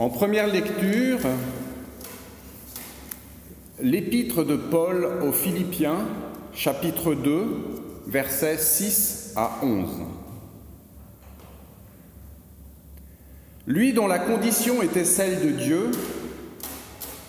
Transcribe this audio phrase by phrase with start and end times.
[0.00, 1.18] En première lecture,
[3.82, 6.06] l'épître de Paul aux Philippiens,
[6.54, 7.44] chapitre 2,
[8.06, 9.90] versets 6 à 11.
[13.66, 15.90] Lui dont la condition était celle de Dieu,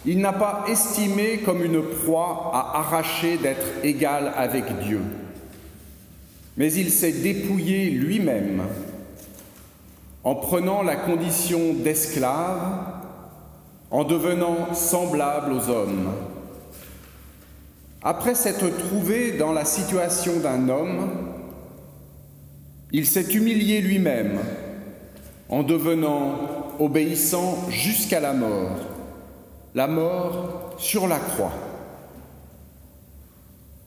[0.06, 5.02] il n'a pas estimé comme une proie à arracher d'être égal avec Dieu,
[6.56, 8.64] mais il s'est dépouillé lui-même
[10.24, 12.86] en prenant la condition d'esclave,
[13.90, 16.12] en devenant semblable aux hommes.
[18.04, 21.10] Après s'être trouvé dans la situation d'un homme,
[22.92, 24.40] il s'est humilié lui-même
[25.50, 26.36] en devenant
[26.80, 28.78] obéissant jusqu'à la mort,
[29.76, 31.54] la mort sur la croix.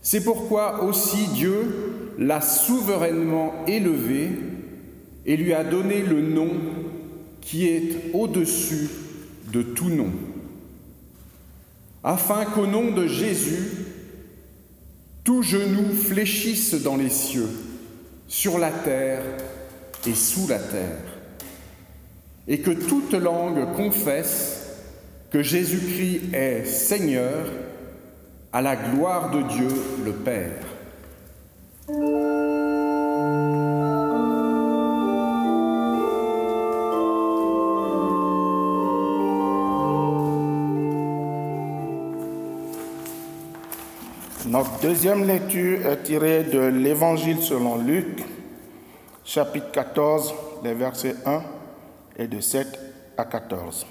[0.02, 4.30] C'est pourquoi aussi Dieu l'a souverainement élevé
[5.26, 6.50] et lui a donné le nom
[7.40, 8.88] qui est au-dessus
[9.52, 10.10] de tout nom,
[12.02, 13.70] afin qu'au nom de Jésus,
[15.22, 17.48] tout genou fléchisse dans les cieux,
[18.28, 19.22] sur la terre
[20.06, 21.02] et sous la terre,
[22.48, 24.62] et que toute langue confesse
[25.30, 27.46] que Jésus-Christ est Seigneur
[28.52, 29.68] à la gloire de Dieu
[30.04, 32.33] le Père.
[44.82, 48.22] Deuxième lecture est tirée de l'Évangile selon Luc,
[49.24, 51.42] chapitre 14, les versets 1
[52.18, 52.78] et de 7
[53.16, 53.86] à 14.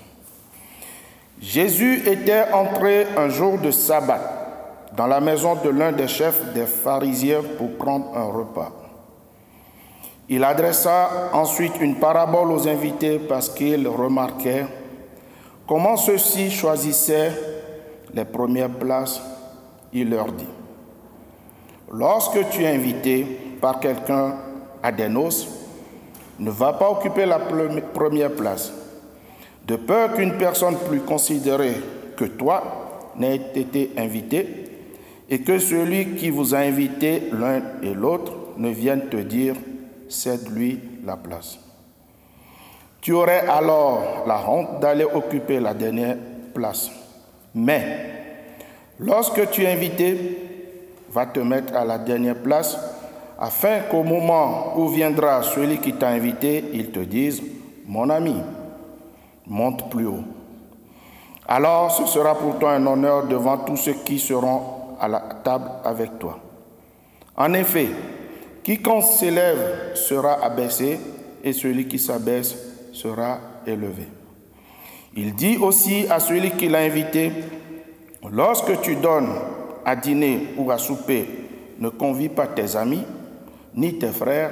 [1.42, 6.66] Jésus était entré un jour de sabbat dans la maison de l'un des chefs des
[6.66, 8.72] pharisiens pour prendre un repas.
[10.30, 14.66] Il adressa ensuite une parabole aux invités parce qu'il remarquait
[15.68, 17.32] comment ceux-ci choisissaient
[18.14, 19.20] les premières places
[19.94, 20.48] il leur dit,
[21.94, 23.26] lorsque tu es invité
[23.62, 24.36] par quelqu'un
[24.82, 25.48] à des noces,
[26.40, 28.74] ne va pas occuper la première place,
[29.66, 31.76] de peur qu'une personne plus considérée
[32.18, 34.48] que toi n'ait été invitée
[35.30, 39.56] et que celui qui vous a invité l'un et l'autre ne vienne te dire,
[40.10, 41.60] cède-lui la place.
[43.02, 46.18] Tu aurais alors la honte d'aller occuper la dernière
[46.54, 46.90] place.
[47.54, 48.14] Mais
[49.00, 50.43] Lorsque tu es invité,
[51.14, 52.78] va te mettre à la dernière place,
[53.38, 57.42] afin qu'au moment où viendra celui qui t'a invité, il te dise,
[57.86, 58.36] mon ami,
[59.46, 60.24] monte plus haut.
[61.48, 64.62] Alors ce sera pour toi un honneur devant tous ceux qui seront
[65.00, 66.40] à la table avec toi.
[67.36, 67.90] En effet,
[68.64, 71.00] quiconque s'élève sera abaissé
[71.44, 72.56] et celui qui s'abaisse
[72.94, 74.08] sera élevé.
[75.16, 77.32] Il dit aussi à celui qui l'a invité,
[78.32, 79.34] Lorsque tu donnes
[79.86, 81.28] à dîner ou à souper,
[81.80, 83.04] ne convie pas tes amis,
[83.76, 84.52] ni tes frères,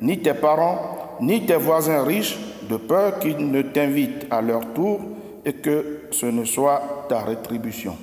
[0.00, 5.00] ni tes parents, ni tes voisins riches, de peur qu'ils ne t'invitent à leur tour
[5.44, 7.96] et que ce ne soit ta rétribution.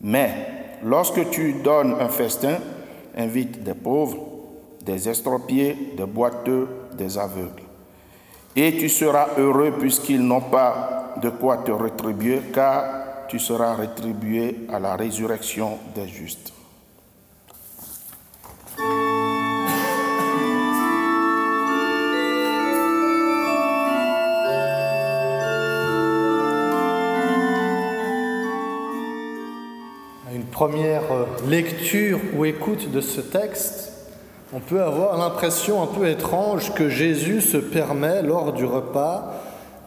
[0.00, 0.30] Mais
[0.82, 2.56] lorsque tu donnes un festin,
[3.16, 4.18] invite des pauvres,
[4.84, 7.62] des estropiés, des boiteux, des aveugles.
[8.56, 12.97] Et tu seras heureux puisqu'ils n'ont pas de quoi te rétribuer, car
[13.28, 16.52] tu seras rétribué à la résurrection des justes.
[30.34, 31.02] une première
[31.48, 33.92] lecture ou écoute de ce texte,
[34.52, 39.34] on peut avoir l'impression un peu étrange que Jésus se permet lors du repas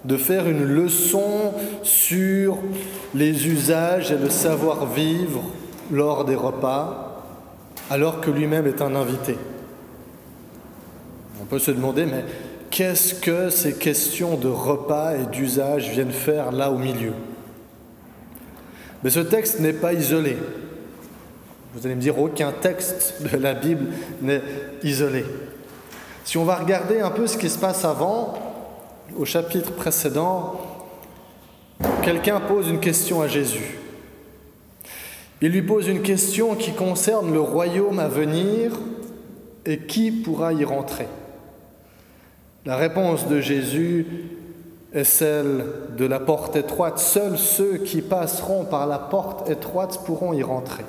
[0.06, 1.53] de faire une leçon
[1.83, 2.57] sur
[3.13, 5.44] les usages et le savoir-vivre
[5.92, 7.24] lors des repas,
[7.89, 9.38] alors que lui-même est un invité.
[11.42, 12.24] On peut se demander, mais
[12.69, 17.13] qu'est-ce que ces questions de repas et d'usage viennent faire là au milieu?
[19.03, 20.38] Mais ce texte n'est pas isolé.
[21.74, 23.88] Vous allez me dire, aucun texte de la Bible
[24.21, 24.42] n'est
[24.83, 25.25] isolé.
[26.24, 28.50] Si on va regarder un peu ce qui se passe avant,
[29.18, 30.59] au chapitre précédent,
[32.03, 33.77] quelqu'un pose une question à Jésus.
[35.42, 38.71] Il lui pose une question qui concerne le royaume à venir
[39.65, 41.07] et qui pourra y rentrer.
[42.65, 44.06] La réponse de Jésus
[44.94, 45.65] est celle
[45.98, 47.00] de la porte étroite.
[47.00, 50.83] Seuls ceux qui passeront par la porte étroite pourront y rentrer.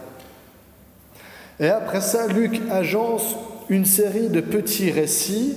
[1.61, 3.37] Et après ça, Luc agence
[3.69, 5.57] une série de petits récits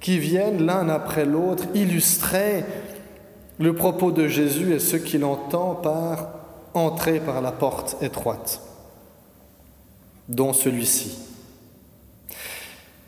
[0.00, 2.64] qui viennent l'un après l'autre illustrer
[3.58, 6.30] le propos de Jésus et ce qu'il entend par
[6.72, 8.62] entrer par la porte étroite,
[10.28, 11.18] dont celui-ci.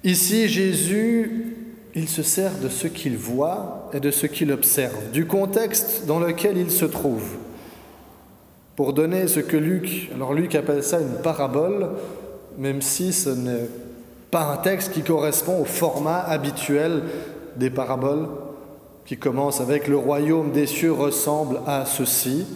[0.04, 1.56] Ici, Jésus,
[1.94, 6.18] il se sert de ce qu'il voit et de ce qu'il observe, du contexte dans
[6.18, 7.36] lequel il se trouve,
[8.76, 11.90] pour donner ce que Luc, alors Luc appelle ça une parabole,
[12.58, 13.68] même si ce n'est
[14.32, 17.02] pas un texte qui correspond au format habituel
[17.56, 18.28] des paraboles,
[19.04, 22.46] qui commence avec le royaume des cieux ressemble à ceci,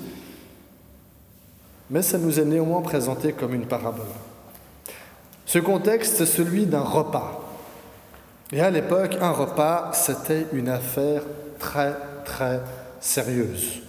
[1.91, 4.07] mais ça nous est néanmoins présenté comme une parabole.
[5.45, 7.43] Ce contexte, c'est celui d'un repas.
[8.53, 11.25] Et à l'époque, un repas, c'était une affaire
[11.59, 11.95] très,
[12.25, 12.63] très
[13.01, 13.83] sérieuse.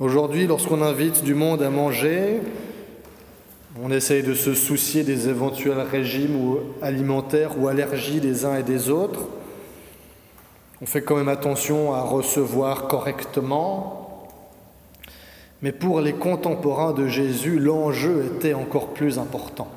[0.00, 2.40] Aujourd'hui, lorsqu'on invite du monde à manger,
[3.82, 8.88] on essaye de se soucier des éventuels régimes alimentaires ou allergies des uns et des
[8.88, 9.26] autres.
[10.80, 14.28] On fait quand même attention à recevoir correctement.
[15.62, 19.68] Mais pour les contemporains de Jésus, l'enjeu était encore plus important.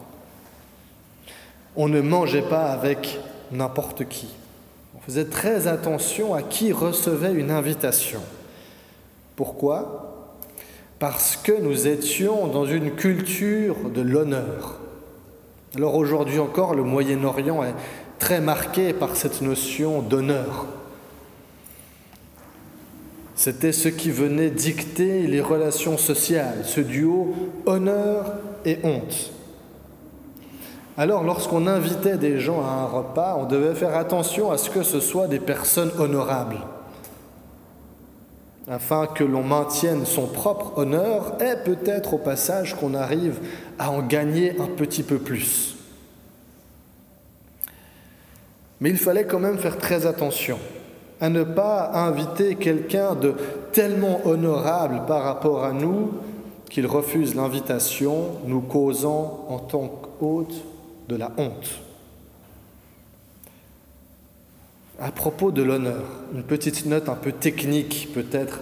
[1.75, 3.19] On ne mangeait pas avec
[3.51, 4.27] n'importe qui.
[4.95, 8.21] On faisait très attention à qui recevait une invitation.
[9.35, 10.08] Pourquoi?
[10.99, 14.79] Parce que nous étions dans une culture de l'honneur.
[15.75, 17.73] Alors aujourd'hui encore, le Moyen-Orient est
[18.19, 20.67] très marqué par cette notion d'honneur.
[23.35, 27.33] C'était ce qui venait dicter les relations sociales, ce duo
[27.65, 28.33] honneur
[28.65, 29.31] et honte.
[30.97, 34.83] Alors lorsqu'on invitait des gens à un repas, on devait faire attention à ce que
[34.83, 36.59] ce soit des personnes honorables
[38.67, 43.39] afin que l'on maintienne son propre honneur et peut-être au passage qu'on arrive
[43.77, 45.75] à en gagner un petit peu plus.
[48.81, 50.57] Mais il fallait quand même faire très attention
[51.21, 53.35] à ne pas inviter quelqu'un de
[53.73, 56.13] tellement honorable par rapport à nous
[56.69, 60.53] qu'il refuse l'invitation, nous causant en tant qu'hôte
[61.09, 61.81] de la honte.
[65.01, 66.03] À propos de l'honneur,
[66.33, 68.59] une petite note un peu technique peut-être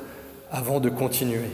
[0.52, 1.50] avant de continuer.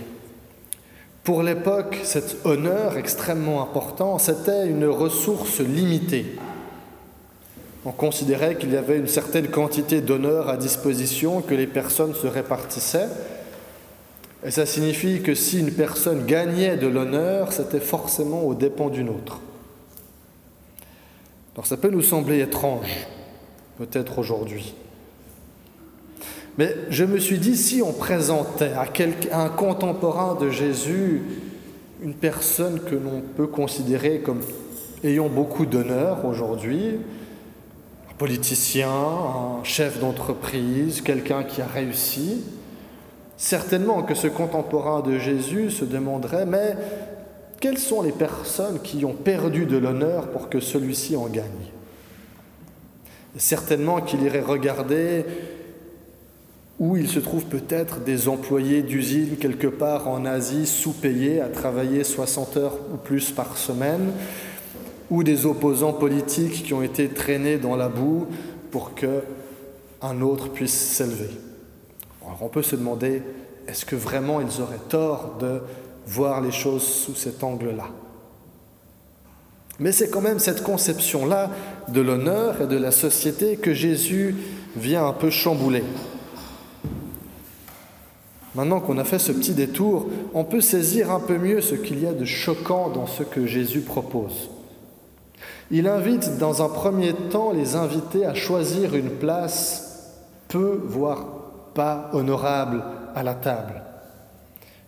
[1.23, 6.35] Pour l'époque, cet honneur extrêmement important, c'était une ressource limitée.
[7.85, 12.27] On considérait qu'il y avait une certaine quantité d'honneur à disposition que les personnes se
[12.27, 13.09] répartissaient.
[14.45, 19.07] Et ça signifie que si une personne gagnait de l'honneur, c'était forcément aux dépens d'une
[19.07, 19.39] autre.
[21.55, 23.07] Alors ça peut nous sembler étrange,
[23.77, 24.73] peut-être aujourd'hui.
[26.57, 28.85] Mais je me suis dit, si on présentait à,
[29.31, 31.21] un contemporain de Jésus
[32.03, 34.41] une personne que l'on peut considérer comme
[35.03, 36.99] ayant beaucoup d'honneur aujourd'hui,
[38.09, 42.43] un politicien, un chef d'entreprise, quelqu'un qui a réussi,
[43.37, 46.75] certainement que ce contemporain de Jésus se demanderait, mais
[47.59, 51.71] quelles sont les personnes qui ont perdu de l'honneur pour que celui-ci en gagne?
[53.37, 55.25] Certainement qu'il irait regarder
[56.79, 62.03] où il se trouve peut-être des employés d'usine quelque part en Asie sous-payés à travailler
[62.03, 64.11] 60 heures ou plus par semaine,
[65.09, 68.27] ou des opposants politiques qui ont été traînés dans la boue
[68.71, 69.21] pour que
[70.01, 71.29] un autre puisse s'élever.
[72.25, 73.21] Alors on peut se demander
[73.67, 75.61] est-ce que vraiment ils auraient tort de
[76.05, 77.89] voir les choses sous cet angle-là?
[79.79, 81.49] Mais c'est quand même cette conception-là
[81.87, 84.35] de l'honneur et de la société que Jésus
[84.75, 85.83] vient un peu chambouler.
[88.55, 92.03] Maintenant qu'on a fait ce petit détour, on peut saisir un peu mieux ce qu'il
[92.03, 94.51] y a de choquant dans ce que Jésus propose.
[95.71, 100.11] Il invite dans un premier temps les invités à choisir une place
[100.49, 101.25] peu, voire
[101.73, 102.83] pas honorable
[103.15, 103.81] à la table,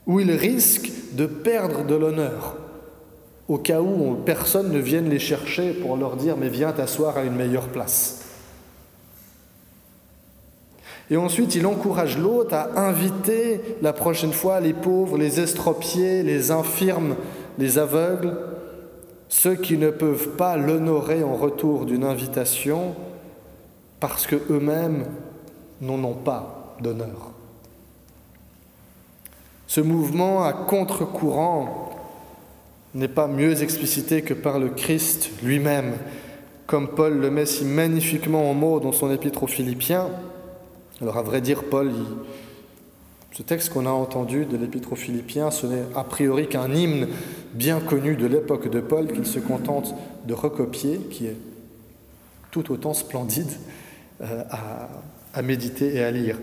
[0.05, 2.57] où ils risquent de perdre de l'honneur,
[3.47, 7.23] au cas où personne ne vienne les chercher pour leur dire mais viens t'asseoir à
[7.23, 8.21] une meilleure place.
[11.11, 16.49] Et ensuite, il encourage l'autre à inviter la prochaine fois les pauvres, les estropiés, les
[16.49, 17.15] infirmes,
[17.59, 18.35] les aveugles,
[19.29, 22.95] ceux qui ne peuvent pas l'honorer en retour d'une invitation
[23.99, 25.05] parce qu'eux-mêmes
[25.81, 27.31] n'en ont pas d'honneur.
[29.67, 31.89] Ce mouvement à contre-courant
[32.95, 35.93] n'est pas mieux explicité que par le Christ lui-même,
[36.65, 40.07] comme Paul le met si magnifiquement en mots dans son épître aux Philippiens.
[41.01, 41.91] Alors à vrai dire, Paul,
[43.33, 47.09] ce texte qu'on a entendu de l'épître aux Philippiens, ce n'est a priori qu'un hymne
[47.53, 49.93] bien connu de l'époque de Paul qu'il se contente
[50.25, 51.37] de recopier, qui est
[52.51, 53.51] tout autant splendide
[54.21, 54.87] euh, à,
[55.33, 56.39] à méditer et à lire.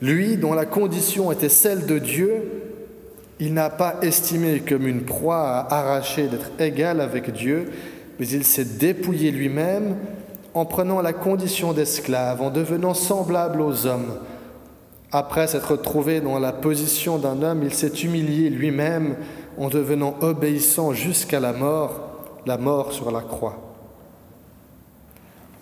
[0.00, 2.59] Lui, dont la condition était celle de Dieu,
[3.40, 7.72] il n'a pas estimé comme une proie à arracher d'être égal avec Dieu,
[8.18, 9.96] mais il s'est dépouillé lui-même
[10.52, 14.18] en prenant la condition d'esclave, en devenant semblable aux hommes.
[15.10, 19.16] Après s'être trouvé dans la position d'un homme, il s'est humilié lui-même
[19.56, 23.58] en devenant obéissant jusqu'à la mort, la mort sur la croix.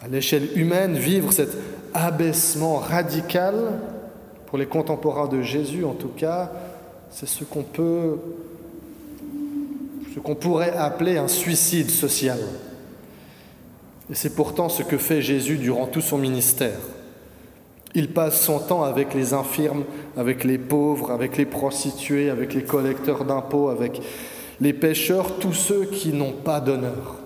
[0.02, 1.56] À l'échelle humaine, vivre cet
[1.94, 3.54] abaissement radical,
[4.46, 6.50] pour les contemporains de Jésus en tout cas,
[7.10, 8.18] c'est ce qu'on peut,
[10.14, 12.38] ce qu'on pourrait appeler un suicide social.
[14.10, 16.78] Et c'est pourtant ce que fait Jésus durant tout son ministère.
[17.94, 19.84] Il passe son temps avec les infirmes,
[20.16, 24.00] avec les pauvres, avec les prostituées, avec les collecteurs d'impôts, avec
[24.60, 27.16] les pêcheurs, tous ceux qui n'ont pas d'honneur.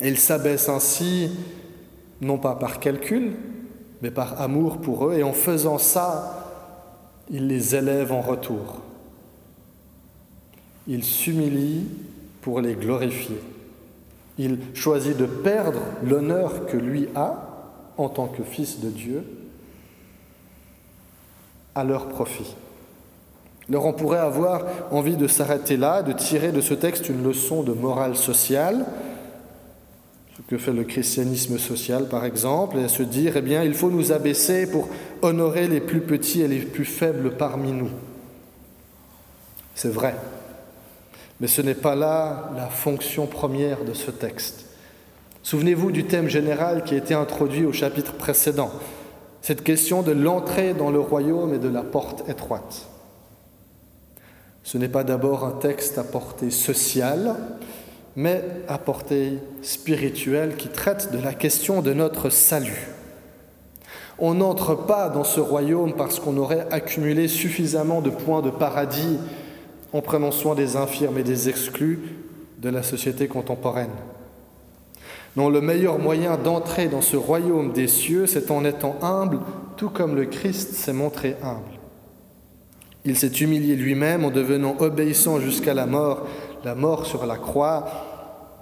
[0.00, 1.30] Et il s'abaisse ainsi,
[2.20, 3.32] non pas par calcul,
[4.02, 6.43] mais par amour pour eux, et en faisant ça,
[7.30, 8.80] il les élève en retour.
[10.86, 11.86] Il s'humilie
[12.42, 13.40] pour les glorifier.
[14.36, 17.54] Il choisit de perdre l'honneur que lui a
[17.96, 19.24] en tant que fils de Dieu
[21.74, 22.54] à leur profit.
[23.68, 27.62] Alors on pourrait avoir envie de s'arrêter là, de tirer de ce texte une leçon
[27.62, 28.84] de morale sociale,
[30.36, 33.90] ce que fait le christianisme social par exemple, et se dire, eh bien, il faut
[33.90, 34.88] nous abaisser pour
[35.24, 37.90] honorer les plus petits et les plus faibles parmi nous.
[39.74, 40.14] C'est vrai,
[41.40, 44.66] mais ce n'est pas là la fonction première de ce texte.
[45.42, 48.70] Souvenez-vous du thème général qui a été introduit au chapitre précédent,
[49.42, 52.86] cette question de l'entrée dans le royaume et de la porte étroite.
[54.62, 57.34] Ce n'est pas d'abord un texte à portée sociale,
[58.16, 62.93] mais à portée spirituelle qui traite de la question de notre salut.
[64.18, 69.18] On n'entre pas dans ce royaume parce qu'on aurait accumulé suffisamment de points de paradis
[69.92, 72.00] en prenant soin des infirmes et des exclus
[72.58, 73.90] de la société contemporaine.
[75.36, 79.40] Non, le meilleur moyen d'entrer dans ce royaume des cieux, c'est en étant humble,
[79.76, 81.80] tout comme le Christ s'est montré humble.
[83.04, 86.26] Il s'est humilié lui-même en devenant obéissant jusqu'à la mort,
[86.64, 87.84] la mort sur la croix.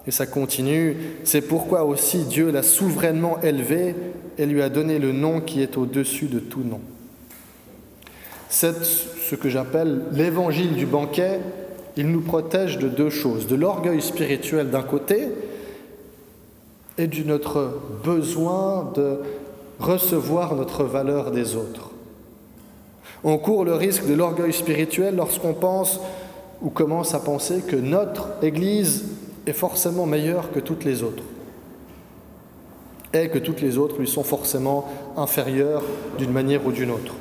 [0.07, 0.97] Et ça continue.
[1.25, 3.95] C'est pourquoi aussi Dieu l'a souverainement élevé
[4.39, 6.81] et lui a donné le nom qui est au-dessus de tout nom.
[8.49, 11.41] C'est ce que j'appelle l'évangile du banquet.
[11.97, 15.29] Il nous protège de deux choses, de l'orgueil spirituel d'un côté
[16.99, 19.19] et de notre besoin de
[19.79, 21.91] recevoir notre valeur des autres.
[23.25, 26.01] On court le risque de l'orgueil spirituel lorsqu'on pense
[26.61, 29.05] ou commence à penser que notre Église
[29.47, 31.23] est forcément meilleure que toutes les autres
[33.15, 35.83] et que toutes les autres lui sont forcément inférieures
[36.19, 37.15] d'une manière ou d'une autre.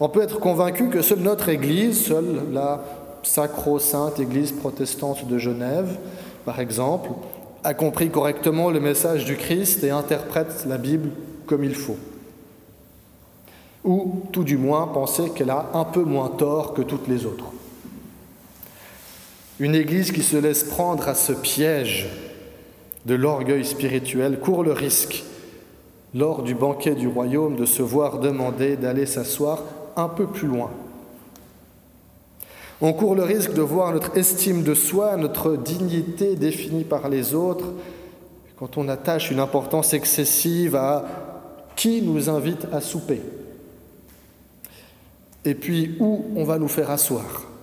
[0.00, 2.84] On peut être convaincu que seule notre Église, seule la
[3.22, 5.98] sacro-sainte Église protestante de Genève,
[6.44, 7.10] par exemple,
[7.62, 11.10] a compris correctement le message du Christ et interprète la Bible
[11.46, 11.96] comme il faut.
[13.84, 17.46] Ou tout du moins penser qu'elle a un peu moins tort que toutes les autres.
[19.60, 22.08] Une Église qui se laisse prendre à ce piège
[23.06, 25.22] de l'orgueil spirituel court le risque,
[26.12, 29.62] lors du banquet du royaume, de se voir demander d'aller s'asseoir
[29.94, 30.70] un peu plus loin.
[32.80, 37.34] On court le risque de voir notre estime de soi, notre dignité définie par les
[37.34, 37.72] autres,
[38.56, 41.04] quand on attache une importance excessive à
[41.76, 43.20] qui nous invite à souper,
[45.44, 47.53] et puis où on va nous faire asseoir?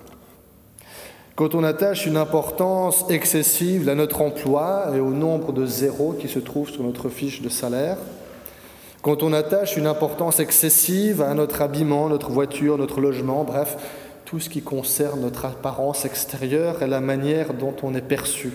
[1.42, 6.28] Quand on attache une importance excessive à notre emploi et au nombre de zéros qui
[6.28, 7.96] se trouvent sur notre fiche de salaire,
[9.02, 13.76] quand on attache une importance excessive à notre habillement, notre voiture, notre logement, bref,
[14.24, 18.52] tout ce qui concerne notre apparence extérieure et la manière dont on est perçu.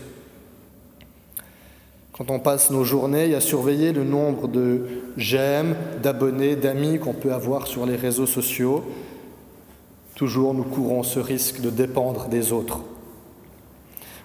[2.13, 7.34] Quand on passe nos journées à surveiller le nombre de j'aime, d'abonnés, d'amis qu'on peut
[7.34, 8.86] avoir sur les réseaux sociaux,
[10.17, 12.81] Toujours nous courons ce risque de dépendre des autres.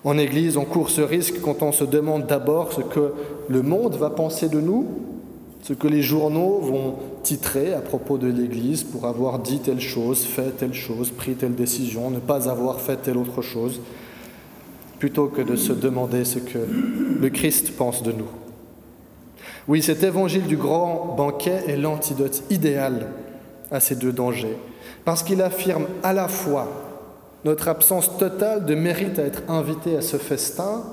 [0.02, 3.12] En Église, on court ce risque quand on se demande d'abord ce que
[3.48, 4.88] le monde va penser de nous
[5.62, 10.24] ce que les journaux vont titrer à propos de l'Église pour avoir dit telle chose,
[10.24, 13.80] fait telle chose, pris telle décision, ne pas avoir fait telle autre chose,
[14.98, 16.58] plutôt que de se demander ce que
[17.20, 18.28] le Christ pense de nous.
[19.68, 23.06] Oui, cet évangile du grand banquet est l'antidote idéal
[23.70, 24.56] à ces deux dangers,
[25.04, 26.68] parce qu'il affirme à la fois
[27.44, 30.84] notre absence totale de mérite à être invité à ce festin,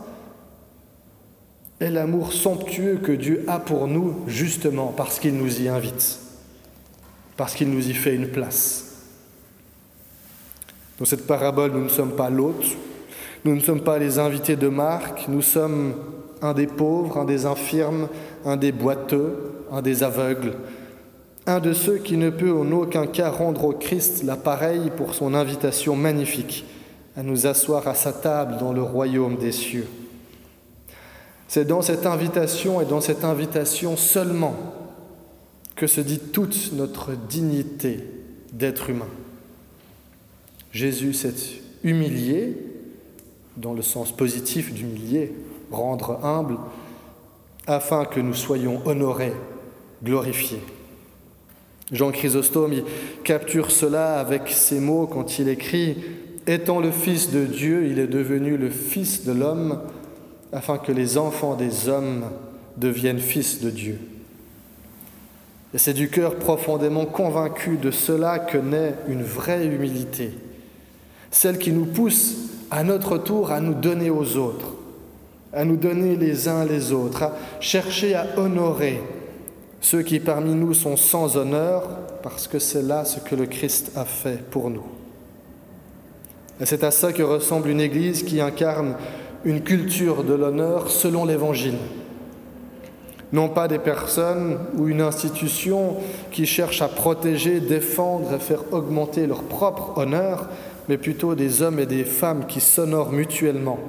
[1.80, 6.20] est l'amour somptueux que Dieu a pour nous justement parce qu'il nous y invite,
[7.38, 8.86] parce qu'il nous y fait une place.
[11.00, 12.66] Dans cette parabole, nous ne sommes pas l'hôte,
[13.46, 15.94] nous ne sommes pas les invités de Marc, nous sommes
[16.42, 18.10] un des pauvres, un des infirmes,
[18.44, 20.54] un des boiteux, un des aveugles,
[21.50, 25.34] un de ceux qui ne peut en aucun cas rendre au Christ l'appareil pour son
[25.34, 26.64] invitation magnifique
[27.18, 29.88] à nous asseoir à sa table dans le royaume des cieux.
[31.48, 34.56] C'est dans cette invitation et dans cette invitation seulement
[35.76, 38.00] que se dit toute notre dignité
[38.54, 39.08] d'être humain.
[40.72, 41.34] Jésus s'est
[41.84, 42.56] humilié,
[43.58, 45.34] dans le sens positif d'humilier,
[45.72, 46.58] rendre humble,
[47.66, 49.34] afin que nous soyons honorés,
[50.04, 50.62] glorifiés.
[51.92, 52.84] Jean Chrysostome
[53.24, 55.98] capture cela avec ces mots quand il écrit
[56.46, 59.80] Étant le Fils de Dieu, il est devenu le Fils de l'homme
[60.52, 62.26] afin que les enfants des hommes
[62.78, 64.00] deviennent fils de Dieu.
[65.74, 70.32] Et c'est du cœur profondément convaincu de cela que naît une vraie humilité,
[71.30, 72.38] celle qui nous pousse
[72.72, 74.74] à notre tour à nous donner aux autres,
[75.54, 79.02] à nous donner les uns les autres, à chercher à honorer
[79.82, 81.88] ceux qui parmi nous sont sans honneur,
[82.22, 84.86] parce que c'est là ce que le Christ a fait pour nous.
[86.62, 88.96] Et c'est à ça que ressemble une Église qui incarne
[89.46, 91.78] une culture de l'honneur selon l'Évangile.
[93.32, 95.98] Non pas des personnes ou une institution
[96.32, 100.50] qui cherchent à protéger, défendre et faire augmenter leur propre honneur,
[100.90, 103.80] mais plutôt des hommes et des femmes qui s'honorent mutuellement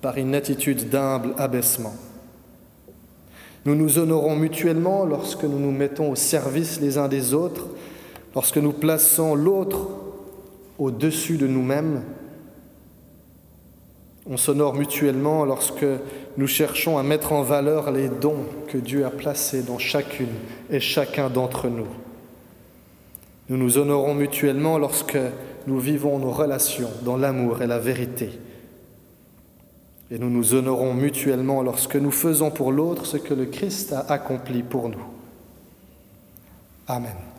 [0.00, 1.94] par une attitude d'humble abaissement.
[3.64, 7.68] Nous nous honorons mutuellement lorsque nous nous mettons au service les uns des autres,
[8.34, 9.88] lorsque nous plaçons l'autre
[10.78, 12.02] au-dessus de nous-mêmes
[14.26, 15.84] on s'honore mutuellement lorsque
[16.38, 20.32] nous cherchons à mettre en valeur les dons que Dieu a placés dans chacune
[20.70, 21.88] et chacun d'entre nous.
[23.50, 25.18] Nous nous honorons mutuellement lorsque
[25.66, 28.30] nous vivons nos relations dans l'amour et la vérité.
[30.10, 34.00] Et nous nous honorons mutuellement lorsque nous faisons pour l'autre ce que le Christ a
[34.00, 35.04] accompli pour nous.
[36.86, 37.33] Amen.